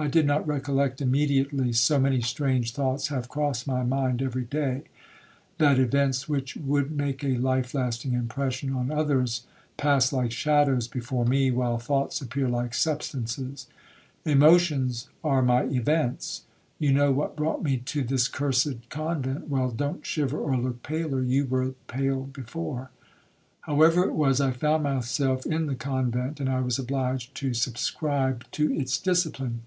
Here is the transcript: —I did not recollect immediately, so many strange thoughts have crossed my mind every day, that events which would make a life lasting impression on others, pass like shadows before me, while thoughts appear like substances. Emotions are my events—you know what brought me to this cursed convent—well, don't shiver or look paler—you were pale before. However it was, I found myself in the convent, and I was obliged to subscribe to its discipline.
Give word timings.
—I 0.00 0.06
did 0.06 0.26
not 0.28 0.46
recollect 0.46 1.02
immediately, 1.02 1.72
so 1.72 1.98
many 1.98 2.20
strange 2.20 2.70
thoughts 2.72 3.08
have 3.08 3.28
crossed 3.28 3.66
my 3.66 3.82
mind 3.82 4.22
every 4.22 4.44
day, 4.44 4.82
that 5.58 5.80
events 5.80 6.28
which 6.28 6.54
would 6.54 6.92
make 6.92 7.24
a 7.24 7.36
life 7.38 7.74
lasting 7.74 8.12
impression 8.12 8.72
on 8.72 8.92
others, 8.92 9.42
pass 9.76 10.12
like 10.12 10.30
shadows 10.30 10.86
before 10.86 11.24
me, 11.24 11.50
while 11.50 11.78
thoughts 11.78 12.20
appear 12.20 12.46
like 12.48 12.74
substances. 12.74 13.66
Emotions 14.24 15.08
are 15.24 15.42
my 15.42 15.62
events—you 15.64 16.92
know 16.92 17.10
what 17.10 17.34
brought 17.34 17.64
me 17.64 17.78
to 17.78 18.04
this 18.04 18.28
cursed 18.28 18.88
convent—well, 18.90 19.72
don't 19.72 20.06
shiver 20.06 20.38
or 20.38 20.56
look 20.56 20.80
paler—you 20.84 21.46
were 21.46 21.70
pale 21.88 22.22
before. 22.22 22.92
However 23.62 24.04
it 24.04 24.14
was, 24.14 24.40
I 24.40 24.52
found 24.52 24.84
myself 24.84 25.44
in 25.44 25.66
the 25.66 25.74
convent, 25.74 26.38
and 26.38 26.48
I 26.48 26.60
was 26.60 26.78
obliged 26.78 27.34
to 27.38 27.52
subscribe 27.52 28.48
to 28.52 28.72
its 28.72 28.96
discipline. 28.96 29.62